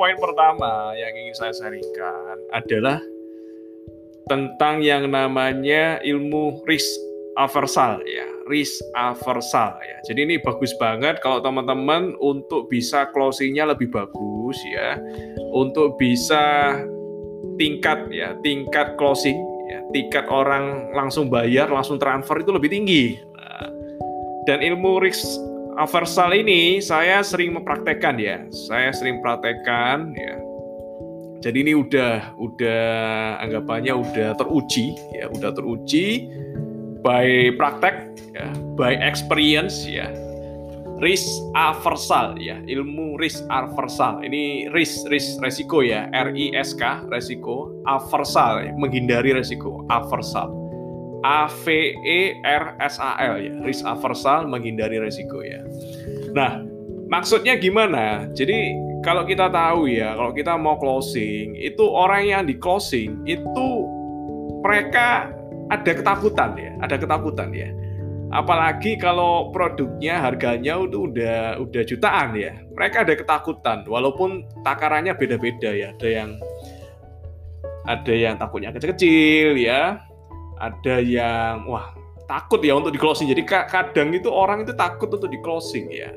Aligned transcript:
Poin 0.00 0.16
pertama 0.16 0.96
yang 0.96 1.12
ingin 1.12 1.36
saya 1.36 1.52
sharingkan 1.52 2.48
adalah 2.56 3.04
tentang 4.32 4.80
yang 4.80 5.12
namanya 5.12 6.00
ilmu 6.00 6.64
risk 6.64 6.88
aversal 7.36 8.00
ya, 8.08 8.24
risk 8.48 8.80
aversal 8.96 9.76
ya. 9.76 10.00
Jadi 10.08 10.24
ini 10.24 10.34
bagus 10.40 10.72
banget 10.80 11.20
kalau 11.20 11.44
teman-teman 11.44 12.16
untuk 12.16 12.72
bisa 12.72 13.12
closingnya 13.12 13.68
lebih 13.68 13.92
bagus 13.92 14.56
ya, 14.72 14.96
untuk 15.52 16.00
bisa 16.00 16.80
tingkat 17.60 18.08
ya, 18.08 18.32
tingkat 18.40 18.96
closing 18.96 19.36
ya, 19.68 19.84
tingkat 19.92 20.24
orang 20.32 20.96
langsung 20.96 21.28
bayar, 21.28 21.68
langsung 21.68 22.00
transfer 22.00 22.40
itu 22.40 22.56
lebih 22.56 22.72
tinggi. 22.72 23.20
Nah, 23.36 23.68
dan 24.48 24.64
ilmu 24.64 24.96
risk 25.04 25.28
aversal 25.80 26.36
ini 26.36 26.84
saya 26.84 27.24
sering 27.24 27.56
mempraktekkan 27.56 28.20
ya. 28.20 28.44
Saya 28.52 28.92
sering 28.92 29.24
praktekkan 29.24 30.12
ya. 30.12 30.36
Jadi 31.40 31.64
ini 31.64 31.72
udah 31.72 32.36
udah 32.36 32.84
anggapannya 33.40 33.96
udah 33.96 34.36
teruji 34.36 34.92
ya, 35.16 35.32
udah 35.32 35.56
teruji 35.56 36.28
by 37.00 37.56
praktek 37.56 38.12
ya, 38.36 38.52
by 38.76 38.92
experience 39.00 39.88
ya. 39.88 40.12
Risk 41.00 41.32
aversal 41.56 42.36
ya, 42.36 42.60
ilmu 42.68 43.16
risk 43.16 43.40
aversal. 43.48 44.20
Ini 44.20 44.68
risk 44.76 45.08
risk 45.08 45.40
resiko 45.40 45.80
ya, 45.80 46.12
R 46.12 46.36
I 46.36 46.52
S 46.52 46.76
K 46.76 47.08
resiko, 47.08 47.72
aversal 47.88 48.68
menghindari 48.76 49.32
resiko, 49.32 49.88
aversal. 49.88 50.52
A 51.20 51.48
V 51.48 51.64
E 52.00 52.40
R 52.40 52.76
S 52.80 52.96
A 52.96 53.20
L 53.20 53.36
ya, 53.40 53.52
risk 53.64 53.84
aversal 53.84 54.48
menghindari 54.48 54.96
resiko 54.96 55.44
ya. 55.44 55.60
Nah, 56.32 56.64
maksudnya 57.12 57.60
gimana? 57.60 58.24
Jadi 58.32 58.72
kalau 59.04 59.24
kita 59.24 59.48
tahu 59.52 59.88
ya, 59.88 60.16
kalau 60.16 60.32
kita 60.32 60.56
mau 60.56 60.76
closing, 60.80 61.56
itu 61.56 61.84
orang 61.84 62.28
yang 62.28 62.42
di 62.48 62.56
closing 62.56 63.20
itu 63.28 63.68
mereka 64.64 65.32
ada 65.72 65.92
ketakutan 65.92 66.56
ya, 66.56 66.72
ada 66.80 66.96
ketakutan 66.96 67.48
ya. 67.52 67.70
Apalagi 68.30 68.94
kalau 68.94 69.50
produknya 69.50 70.22
harganya 70.22 70.78
itu 70.78 71.10
udah 71.10 71.58
udah 71.58 71.82
jutaan 71.82 72.38
ya. 72.38 72.54
Mereka 72.78 73.02
ada 73.02 73.14
ketakutan 73.18 73.82
walaupun 73.90 74.46
takarannya 74.62 75.18
beda-beda 75.18 75.74
ya. 75.74 75.90
Ada 75.98 76.08
yang 76.08 76.30
ada 77.90 78.12
yang 78.14 78.38
takutnya 78.38 78.70
kecil-kecil 78.70 79.58
ya, 79.58 79.98
ada 80.60 81.00
yang 81.00 81.64
wah 81.66 81.96
takut 82.30 82.62
ya 82.62 82.78
untuk 82.78 82.94
di 82.94 83.00
closing. 83.02 83.26
Jadi 83.26 83.42
kadang 83.48 84.14
itu 84.14 84.30
orang 84.30 84.62
itu 84.62 84.70
takut 84.78 85.10
untuk 85.10 85.26
di 85.26 85.40
closing 85.42 85.90
ya. 85.90 86.14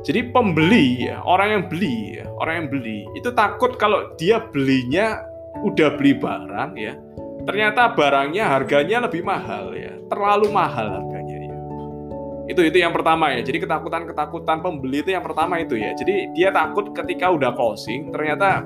Jadi 0.00 0.32
pembeli 0.32 1.12
ya, 1.12 1.20
orang 1.20 1.48
yang 1.52 1.62
beli 1.68 2.16
ya, 2.16 2.24
orang 2.40 2.64
yang 2.64 2.68
beli 2.72 3.04
itu 3.12 3.28
takut 3.36 3.76
kalau 3.76 4.16
dia 4.16 4.40
belinya 4.40 5.20
udah 5.60 5.92
beli 6.00 6.16
barang 6.16 6.72
ya, 6.80 6.96
ternyata 7.44 7.92
barangnya 7.92 8.48
harganya 8.48 9.04
lebih 9.04 9.20
mahal 9.20 9.76
ya, 9.76 9.92
terlalu 10.08 10.48
mahal 10.48 11.04
harganya 11.04 11.36
ya. 11.44 11.56
Itu 12.48 12.64
itu 12.64 12.80
yang 12.80 12.96
pertama 12.96 13.28
ya. 13.28 13.44
Jadi 13.44 13.60
ketakutan-ketakutan 13.60 14.64
pembeli 14.64 15.04
itu 15.04 15.12
yang 15.12 15.20
pertama 15.20 15.60
itu 15.60 15.76
ya. 15.76 15.92
Jadi 15.92 16.32
dia 16.32 16.48
takut 16.48 16.96
ketika 16.96 17.28
udah 17.28 17.52
closing 17.52 18.08
ternyata 18.08 18.64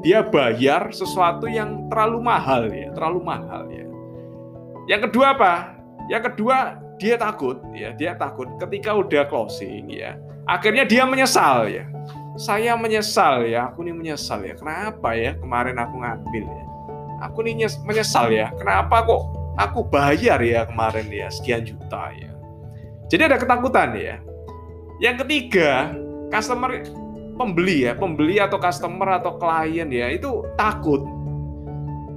dia 0.00 0.24
bayar 0.24 0.88
sesuatu 0.88 1.52
yang 1.52 1.84
terlalu 1.92 2.24
mahal 2.24 2.72
ya, 2.72 2.88
terlalu 2.96 3.20
mahal 3.20 3.68
ya. 3.68 3.91
Yang 4.90 5.10
kedua 5.10 5.26
apa? 5.38 5.52
Yang 6.10 6.22
kedua 6.32 6.56
dia 6.98 7.14
takut 7.18 7.58
ya, 7.74 7.94
dia 7.94 8.14
takut 8.18 8.46
ketika 8.62 8.94
udah 8.94 9.26
closing 9.30 9.90
ya. 9.90 10.18
Akhirnya 10.46 10.82
dia 10.82 11.06
menyesal 11.06 11.70
ya. 11.70 11.86
Saya 12.34 12.74
menyesal 12.74 13.46
ya, 13.46 13.70
aku 13.70 13.84
nih 13.86 13.94
menyesal 13.94 14.42
ya. 14.42 14.54
Kenapa 14.56 15.14
ya 15.14 15.36
kemarin 15.38 15.76
aku 15.78 15.94
ngambil 16.00 16.44
ya? 16.48 16.64
Aku 17.30 17.38
nih 17.46 17.54
menyesal 17.86 18.32
ya. 18.34 18.50
Kenapa 18.58 19.06
kok 19.06 19.22
aku 19.60 19.86
bayar 19.86 20.42
ya 20.42 20.66
kemarin 20.66 21.06
ya 21.12 21.30
sekian 21.30 21.62
juta 21.62 22.10
ya. 22.14 22.30
Jadi 23.06 23.22
ada 23.28 23.36
ketakutan 23.38 23.94
ya. 23.94 24.16
Yang 24.98 25.26
ketiga, 25.26 25.92
customer 26.32 26.82
pembeli 27.36 27.86
ya, 27.86 27.92
pembeli 27.94 28.38
atau 28.42 28.58
customer 28.58 29.20
atau 29.20 29.38
klien 29.38 29.86
ya 29.90 30.10
itu 30.10 30.42
takut 30.54 31.04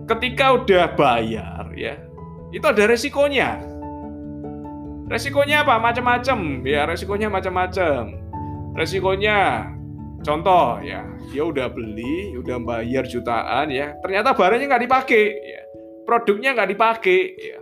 ketika 0.06 0.54
udah 0.54 0.86
bayar 0.94 1.66
ya 1.74 1.98
itu 2.56 2.64
ada 2.64 2.84
resikonya. 2.88 3.60
Resikonya 5.12 5.68
apa? 5.68 5.76
Macam-macam 5.78 6.64
ya, 6.64 6.88
resikonya 6.88 7.28
macam-macam. 7.28 8.16
Resikonya 8.80 9.68
contoh 10.24 10.80
ya, 10.80 11.04
dia 11.30 11.44
udah 11.44 11.68
beli, 11.68 12.34
udah 12.40 12.58
bayar 12.64 13.04
jutaan 13.06 13.70
ya, 13.70 14.00
ternyata 14.00 14.32
barangnya 14.32 14.72
nggak 14.72 14.84
dipakai 14.88 15.24
ya. 15.44 15.62
Produknya 16.08 16.56
nggak 16.56 16.70
dipakai 16.72 17.20
ya. 17.36 17.60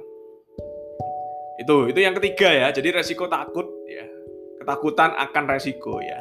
Itu 1.58 1.90
itu 1.90 2.00
yang 2.00 2.14
ketiga 2.18 2.50
ya. 2.54 2.68
Jadi 2.70 2.94
resiko 2.94 3.26
takut 3.26 3.66
ya. 3.90 4.06
Ketakutan 4.62 5.16
akan 5.18 5.44
resiko 5.48 6.00
ya. 6.04 6.20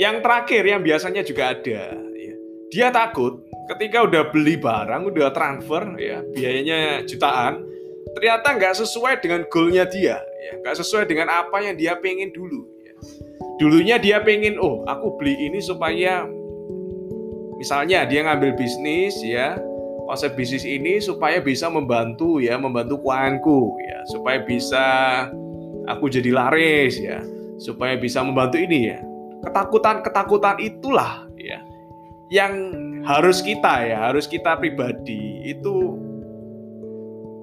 Yang 0.00 0.24
terakhir 0.24 0.62
yang 0.66 0.80
biasanya 0.80 1.22
juga 1.22 1.52
ada 1.52 1.94
ya. 2.16 2.34
Dia 2.72 2.88
takut 2.88 3.44
ketika 3.70 4.02
udah 4.02 4.22
beli 4.34 4.58
barang, 4.58 5.02
udah 5.06 5.30
transfer 5.30 5.94
ya, 5.98 6.24
biayanya 6.34 7.06
jutaan, 7.06 7.62
ternyata 8.18 8.58
nggak 8.58 8.74
sesuai 8.82 9.22
dengan 9.22 9.46
goalnya 9.46 9.86
dia, 9.86 10.18
ya, 10.18 10.52
nggak 10.62 10.76
sesuai 10.82 11.06
dengan 11.06 11.30
apa 11.30 11.62
yang 11.62 11.78
dia 11.78 11.94
pengen 11.98 12.34
dulu. 12.34 12.66
Ya. 12.82 12.94
Dulunya 13.62 13.96
dia 14.02 14.18
pengen, 14.22 14.58
oh 14.58 14.82
aku 14.88 15.14
beli 15.20 15.38
ini 15.38 15.62
supaya, 15.62 16.26
misalnya 17.58 18.02
dia 18.08 18.26
ngambil 18.26 18.58
bisnis 18.58 19.14
ya, 19.22 19.54
konsep 20.10 20.34
bisnis 20.34 20.66
ini 20.66 20.98
supaya 20.98 21.38
bisa 21.38 21.70
membantu 21.70 22.42
ya, 22.42 22.58
membantu 22.58 22.98
keuanganku 23.06 23.78
ya, 23.86 23.98
supaya 24.10 24.38
bisa 24.42 24.84
aku 25.86 26.10
jadi 26.10 26.34
laris 26.34 26.98
ya, 26.98 27.22
supaya 27.62 27.94
bisa 27.94 28.20
membantu 28.26 28.58
ini 28.58 28.90
ya. 28.90 28.98
Ketakutan-ketakutan 29.42 30.62
itulah 30.62 31.26
ya 31.34 31.58
yang 32.30 32.54
harus 33.02 33.42
kita 33.42 33.82
ya, 33.82 33.98
harus 34.10 34.30
kita 34.30 34.54
pribadi 34.58 35.42
itu 35.42 35.98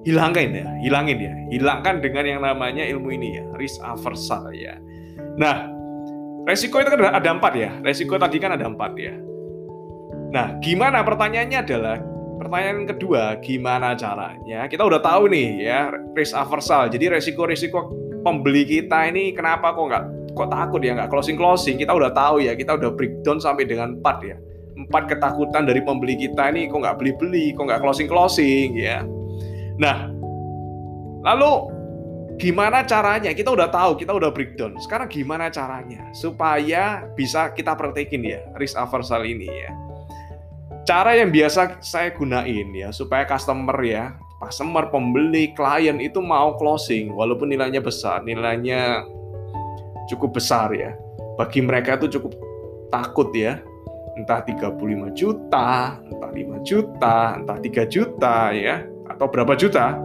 hilangkan 0.08 0.56
ya, 0.56 0.66
hilangin 0.80 1.18
ya, 1.20 1.34
hilangkan 1.52 2.00
dengan 2.00 2.24
yang 2.24 2.40
namanya 2.40 2.84
ilmu 2.88 3.12
ini 3.12 3.36
ya, 3.36 3.44
risk 3.60 3.80
aversal 3.84 4.48
ya. 4.56 4.80
Nah, 5.36 5.68
resiko 6.48 6.80
itu 6.80 6.88
kan 6.88 7.12
ada 7.12 7.30
empat 7.36 7.52
ya, 7.52 7.70
resiko 7.84 8.16
tadi 8.16 8.40
kan 8.40 8.56
ada 8.56 8.64
empat 8.64 8.92
ya. 8.96 9.14
Nah, 10.32 10.56
gimana 10.64 11.04
pertanyaannya 11.04 11.58
adalah 11.60 11.96
pertanyaan 12.40 12.88
kedua, 12.88 13.36
gimana 13.44 13.92
caranya? 13.92 14.64
Kita 14.64 14.88
udah 14.88 15.04
tahu 15.04 15.28
nih 15.28 15.48
ya, 15.68 15.92
risk 16.16 16.32
aversal. 16.32 16.88
Jadi 16.88 17.12
resiko-resiko 17.12 17.92
pembeli 18.24 18.64
kita 18.64 19.12
ini 19.12 19.36
kenapa 19.36 19.76
kok 19.76 19.84
nggak 19.84 20.04
kok 20.32 20.48
takut 20.48 20.80
ya 20.80 20.96
nggak 20.96 21.12
closing 21.12 21.36
closing? 21.36 21.76
Kita 21.76 21.92
udah 21.92 22.16
tahu 22.16 22.40
ya, 22.48 22.56
kita 22.56 22.80
udah 22.80 22.96
breakdown 22.96 23.36
sampai 23.36 23.68
dengan 23.68 24.00
empat 24.00 24.18
ya 24.24 24.40
empat 24.76 25.10
ketakutan 25.10 25.66
dari 25.66 25.80
pembeli 25.82 26.16
kita 26.16 26.50
ini 26.52 26.70
kok 26.70 26.80
nggak 26.82 26.98
beli-beli, 26.98 27.52
kok 27.54 27.66
nggak 27.68 27.82
closing-closing 27.82 28.76
ya. 28.78 29.04
Nah, 29.80 30.12
lalu 31.24 31.52
gimana 32.40 32.84
caranya? 32.84 33.30
Kita 33.36 33.52
udah 33.52 33.68
tahu, 33.68 34.00
kita 34.00 34.16
udah 34.16 34.32
breakdown. 34.32 34.76
Sekarang 34.80 35.08
gimana 35.12 35.52
caranya 35.52 36.08
supaya 36.16 37.04
bisa 37.12 37.52
kita 37.52 37.76
praktekin 37.76 38.24
ya 38.24 38.40
risk 38.56 38.76
aversal 38.76 39.22
ini 39.24 39.46
ya. 39.46 39.70
Cara 40.88 41.14
yang 41.14 41.28
biasa 41.30 41.78
saya 41.84 42.10
gunain 42.16 42.72
ya 42.72 42.88
supaya 42.90 43.28
customer 43.28 43.76
ya, 43.84 44.16
customer, 44.40 44.88
pembeli, 44.88 45.52
klien 45.52 46.00
itu 46.00 46.18
mau 46.24 46.56
closing 46.56 47.12
walaupun 47.12 47.52
nilainya 47.52 47.84
besar, 47.84 48.24
nilainya 48.24 49.04
cukup 50.08 50.40
besar 50.40 50.72
ya. 50.72 50.96
Bagi 51.36 51.60
mereka 51.60 52.00
itu 52.00 52.20
cukup 52.20 52.32
takut 52.90 53.30
ya 53.32 53.60
entah 54.18 54.42
35 54.42 55.14
juta, 55.14 55.98
entah 56.00 56.30
5 56.30 56.66
juta, 56.66 57.18
entah 57.38 57.58
3 57.58 57.84
juta 57.86 58.36
ya, 58.54 58.82
atau 59.06 59.26
berapa 59.30 59.54
juta 59.58 59.98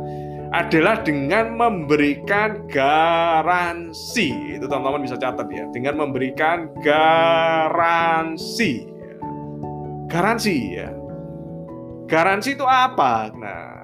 adalah 0.56 1.04
dengan 1.04 1.52
memberikan 1.58 2.64
garansi. 2.72 4.56
Itu 4.56 4.72
teman-teman 4.72 5.04
bisa 5.04 5.20
catat 5.20 5.52
ya, 5.52 5.68
dengan 5.76 6.00
memberikan 6.00 6.72
garansi. 6.80 8.88
Garansi 10.08 10.80
ya. 10.80 10.96
Garansi 12.06 12.54
itu 12.54 12.64
apa? 12.64 13.34
Nah, 13.34 13.75